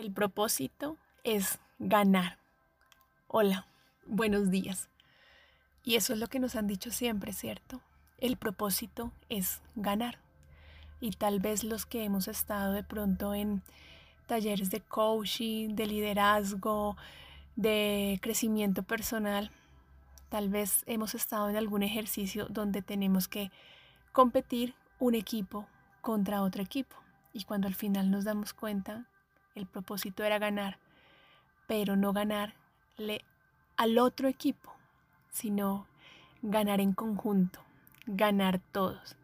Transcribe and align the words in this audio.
El 0.00 0.12
propósito 0.12 0.96
es 1.24 1.58
ganar. 1.78 2.38
Hola, 3.28 3.66
buenos 4.06 4.50
días. 4.50 4.88
Y 5.84 5.96
eso 5.96 6.14
es 6.14 6.18
lo 6.18 6.26
que 6.28 6.40
nos 6.40 6.56
han 6.56 6.66
dicho 6.66 6.90
siempre, 6.90 7.34
¿cierto? 7.34 7.82
El 8.16 8.38
propósito 8.38 9.12
es 9.28 9.60
ganar. 9.76 10.18
Y 11.02 11.10
tal 11.10 11.38
vez 11.38 11.64
los 11.64 11.84
que 11.84 12.02
hemos 12.02 12.28
estado 12.28 12.72
de 12.72 12.82
pronto 12.82 13.34
en 13.34 13.62
talleres 14.26 14.70
de 14.70 14.80
coaching, 14.80 15.74
de 15.74 15.84
liderazgo, 15.84 16.96
de 17.56 18.20
crecimiento 18.22 18.82
personal, 18.82 19.50
tal 20.30 20.48
vez 20.48 20.82
hemos 20.86 21.14
estado 21.14 21.50
en 21.50 21.56
algún 21.56 21.82
ejercicio 21.82 22.46
donde 22.48 22.80
tenemos 22.80 23.28
que 23.28 23.50
competir 24.12 24.72
un 24.98 25.14
equipo 25.14 25.66
contra 26.00 26.40
otro 26.40 26.62
equipo. 26.62 26.96
Y 27.34 27.44
cuando 27.44 27.68
al 27.68 27.74
final 27.74 28.10
nos 28.10 28.24
damos 28.24 28.54
cuenta, 28.54 29.09
el 29.60 29.66
propósito 29.66 30.24
era 30.24 30.38
ganar, 30.38 30.78
pero 31.66 31.94
no 31.94 32.12
ganarle 32.12 33.24
al 33.76 33.98
otro 33.98 34.26
equipo, 34.28 34.72
sino 35.30 35.86
ganar 36.42 36.80
en 36.80 36.92
conjunto, 36.92 37.60
ganar 38.06 38.60
todos. 38.72 39.16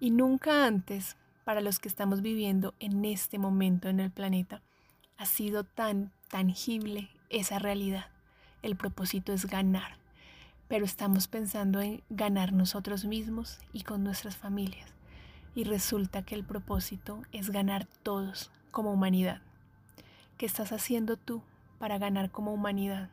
Y 0.00 0.10
nunca 0.10 0.66
antes, 0.66 1.16
para 1.44 1.60
los 1.60 1.78
que 1.78 1.88
estamos 1.88 2.22
viviendo 2.22 2.74
en 2.78 3.04
este 3.04 3.38
momento 3.38 3.88
en 3.88 4.00
el 4.00 4.10
planeta, 4.10 4.62
ha 5.18 5.26
sido 5.26 5.64
tan 5.64 6.12
tangible 6.28 7.10
esa 7.28 7.58
realidad. 7.58 8.06
El 8.62 8.76
propósito 8.76 9.32
es 9.32 9.46
ganar, 9.46 9.98
pero 10.68 10.84
estamos 10.84 11.28
pensando 11.28 11.80
en 11.80 12.02
ganar 12.08 12.52
nosotros 12.52 13.04
mismos 13.04 13.58
y 13.72 13.82
con 13.82 14.02
nuestras 14.04 14.36
familias. 14.36 14.92
Y 15.54 15.64
resulta 15.64 16.22
que 16.22 16.34
el 16.34 16.44
propósito 16.44 17.22
es 17.32 17.50
ganar 17.50 17.86
todos 18.02 18.50
como 18.70 18.92
humanidad. 18.92 19.40
¿Qué 20.38 20.46
estás 20.46 20.72
haciendo 20.72 21.16
tú 21.16 21.42
para 21.78 21.98
ganar 21.98 22.30
como 22.30 22.52
humanidad? 22.52 23.08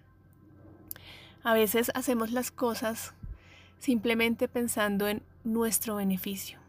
A 1.44 1.54
veces 1.54 1.92
hacemos 1.94 2.32
las 2.32 2.50
cosas 2.52 3.14
simplemente 3.78 4.48
pensando 4.48 5.08
en 5.08 5.22
nuestro 5.44 5.96
beneficio, 5.96 6.60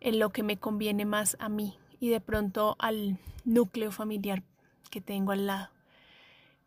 en 0.00 0.18
lo 0.18 0.30
que 0.30 0.42
me 0.42 0.58
conviene 0.58 1.04
más 1.04 1.36
a 1.40 1.48
mí 1.48 1.78
y 1.98 2.10
de 2.10 2.20
pronto 2.20 2.76
al 2.78 3.18
núcleo 3.44 3.90
familiar 3.90 4.42
que 4.90 5.00
tengo 5.00 5.32
al 5.32 5.46
lado. 5.46 5.68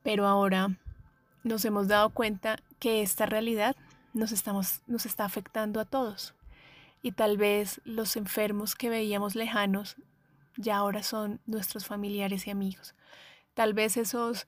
Pero 0.02 0.28
ahora 0.28 0.78
nos 1.44 1.66
hemos 1.66 1.88
dado 1.88 2.10
cuenta 2.10 2.58
que 2.80 3.02
esta 3.02 3.26
realidad 3.26 3.76
nos 4.14 4.32
está 4.32 5.26
afectando 5.26 5.80
a 5.80 5.86
todos. 5.86 6.34
Y 7.02 7.12
tal 7.12 7.38
vez 7.38 7.82
los 7.84 8.16
enfermos 8.16 8.76
que 8.76 8.90
veíamos 8.90 9.36
lejanos 9.36 9.98
ya 10.58 10.78
ahora 10.78 11.04
son 11.04 11.40
nuestros 11.46 11.86
familiares 11.86 12.48
y 12.48 12.52
amigos. 12.52 12.96
Tal 13.54 13.74
vez 13.74 13.98
esos 13.98 14.48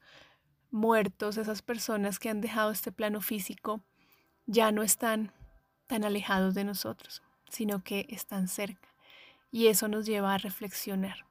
muertos, 0.71 1.37
esas 1.37 1.61
personas 1.61 2.19
que 2.19 2.29
han 2.29 2.41
dejado 2.41 2.71
este 2.71 2.91
plano 2.91 3.21
físico, 3.21 3.81
ya 4.45 4.71
no 4.71 4.83
están 4.83 5.31
tan 5.87 6.03
alejados 6.03 6.53
de 6.53 6.63
nosotros, 6.63 7.21
sino 7.49 7.83
que 7.83 8.05
están 8.09 8.47
cerca. 8.47 8.89
Y 9.51 9.67
eso 9.67 9.87
nos 9.87 10.05
lleva 10.05 10.33
a 10.33 10.37
reflexionar, 10.37 11.25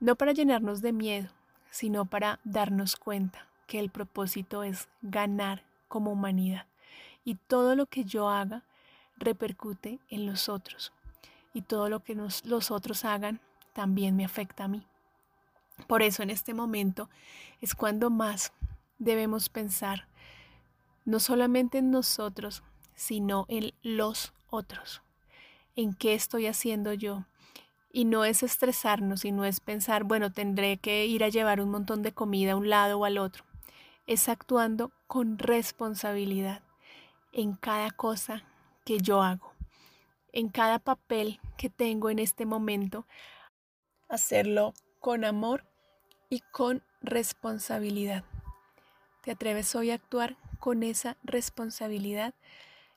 no 0.00 0.16
para 0.16 0.32
llenarnos 0.32 0.82
de 0.82 0.92
miedo, 0.92 1.30
sino 1.70 2.04
para 2.04 2.40
darnos 2.44 2.96
cuenta 2.96 3.46
que 3.66 3.78
el 3.78 3.90
propósito 3.90 4.64
es 4.64 4.88
ganar 5.02 5.62
como 5.88 6.12
humanidad. 6.12 6.66
Y 7.24 7.36
todo 7.36 7.76
lo 7.76 7.86
que 7.86 8.04
yo 8.04 8.28
haga 8.28 8.64
repercute 9.16 10.00
en 10.08 10.26
los 10.26 10.48
otros. 10.48 10.92
Y 11.52 11.62
todo 11.62 11.88
lo 11.88 12.00
que 12.00 12.14
los 12.14 12.70
otros 12.70 13.04
hagan 13.04 13.40
también 13.72 14.16
me 14.16 14.24
afecta 14.24 14.64
a 14.64 14.68
mí. 14.68 14.86
Por 15.86 16.02
eso 16.02 16.22
en 16.22 16.30
este 16.30 16.54
momento 16.54 17.08
es 17.60 17.74
cuando 17.74 18.10
más 18.10 18.52
debemos 18.98 19.48
pensar 19.48 20.06
no 21.04 21.18
solamente 21.18 21.78
en 21.78 21.90
nosotros, 21.90 22.62
sino 22.94 23.46
en 23.48 23.72
los 23.82 24.32
otros. 24.50 25.02
¿En 25.74 25.94
qué 25.94 26.14
estoy 26.14 26.46
haciendo 26.46 26.92
yo? 26.92 27.24
Y 27.92 28.04
no 28.04 28.24
es 28.24 28.42
estresarnos 28.42 29.24
y 29.24 29.32
no 29.32 29.44
es 29.44 29.60
pensar, 29.60 30.04
bueno, 30.04 30.30
tendré 30.30 30.76
que 30.76 31.06
ir 31.06 31.24
a 31.24 31.28
llevar 31.28 31.60
un 31.60 31.70
montón 31.70 32.02
de 32.02 32.12
comida 32.12 32.52
a 32.52 32.56
un 32.56 32.68
lado 32.68 32.98
o 32.98 33.04
al 33.04 33.18
otro. 33.18 33.44
Es 34.06 34.28
actuando 34.28 34.92
con 35.06 35.38
responsabilidad 35.38 36.62
en 37.32 37.54
cada 37.54 37.90
cosa 37.90 38.44
que 38.84 38.98
yo 38.98 39.22
hago, 39.22 39.52
en 40.32 40.48
cada 40.48 40.78
papel 40.78 41.40
que 41.56 41.70
tengo 41.70 42.10
en 42.10 42.18
este 42.18 42.46
momento, 42.46 43.06
hacerlo 44.10 44.74
con 44.98 45.24
amor 45.24 45.64
y 46.28 46.40
con 46.52 46.82
responsabilidad. 47.00 48.24
¿Te 49.22 49.30
atreves 49.30 49.74
hoy 49.74 49.90
a 49.90 49.94
actuar 49.94 50.36
con 50.58 50.82
esa 50.82 51.16
responsabilidad 51.22 52.34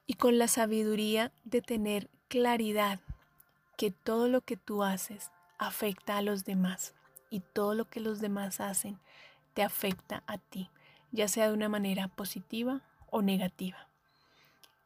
y 0.07 0.15
con 0.15 0.37
la 0.37 0.47
sabiduría 0.47 1.31
de 1.45 1.61
tener 1.61 2.09
claridad 2.27 2.99
que 3.77 3.91
todo 3.91 4.27
lo 4.27 4.41
que 4.41 4.57
tú 4.57 4.83
haces 4.83 5.31
afecta 5.59 6.17
a 6.17 6.21
los 6.21 6.45
demás 6.45 6.93
y 7.29 7.39
todo 7.39 7.73
lo 7.73 7.85
que 7.85 7.99
los 7.99 8.19
demás 8.19 8.59
hacen 8.59 8.99
te 9.53 9.63
afecta 9.63 10.23
a 10.27 10.39
ti, 10.39 10.69
ya 11.11 11.27
sea 11.27 11.47
de 11.47 11.53
una 11.53 11.69
manera 11.69 12.07
positiva 12.07 12.81
o 13.11 13.21
negativa? 13.21 13.87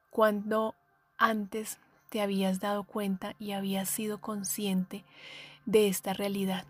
Cuando 0.10 0.76
antes 1.18 1.80
te 2.10 2.22
habías 2.22 2.60
dado 2.60 2.84
cuenta 2.84 3.36
y 3.40 3.54
habías 3.54 3.90
sido 3.90 4.20
consciente 4.20 5.04
de 5.68 5.90
esta 5.90 6.14
realidad, 6.14 6.66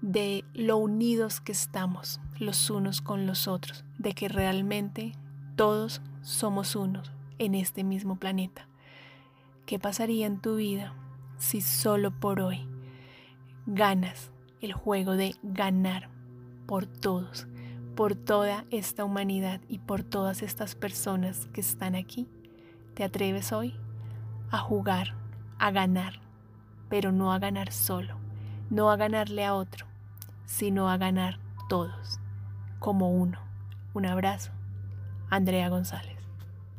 de 0.00 0.44
lo 0.54 0.78
unidos 0.78 1.40
que 1.40 1.52
estamos 1.52 2.20
los 2.38 2.70
unos 2.70 3.02
con 3.02 3.26
los 3.26 3.46
otros, 3.46 3.84
de 3.98 4.14
que 4.14 4.28
realmente 4.28 5.12
todos 5.56 6.00
somos 6.22 6.74
unos 6.74 7.12
en 7.38 7.54
este 7.54 7.84
mismo 7.84 8.16
planeta. 8.16 8.66
¿Qué 9.66 9.78
pasaría 9.78 10.26
en 10.26 10.40
tu 10.40 10.56
vida 10.56 10.94
si 11.36 11.60
solo 11.60 12.10
por 12.10 12.40
hoy 12.40 12.66
ganas 13.66 14.30
el 14.62 14.72
juego 14.72 15.12
de 15.12 15.36
ganar 15.42 16.08
por 16.66 16.86
todos, 16.86 17.46
por 17.94 18.14
toda 18.14 18.64
esta 18.70 19.04
humanidad 19.04 19.60
y 19.68 19.80
por 19.80 20.02
todas 20.02 20.42
estas 20.42 20.74
personas 20.74 21.46
que 21.52 21.60
están 21.60 21.94
aquí? 21.94 22.26
¿Te 22.94 23.04
atreves 23.04 23.52
hoy 23.52 23.74
a 24.50 24.58
jugar, 24.58 25.14
a 25.58 25.70
ganar 25.70 26.23
pero 26.94 27.10
no 27.10 27.32
a 27.32 27.40
ganar 27.40 27.72
solo, 27.72 28.14
no 28.70 28.88
a 28.88 28.96
ganarle 28.96 29.44
a 29.44 29.54
otro, 29.54 29.84
sino 30.44 30.88
a 30.88 30.96
ganar 30.96 31.40
todos, 31.68 32.20
como 32.78 33.10
uno. 33.10 33.40
Un 33.94 34.06
abrazo, 34.06 34.52
Andrea 35.28 35.68
González. 35.70 36.13